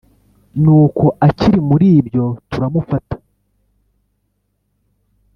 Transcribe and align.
nuko 0.61 1.05
akiri 1.27 1.59
muri 1.69 1.87
ibyo 1.99 2.25
turamufata 2.49 3.15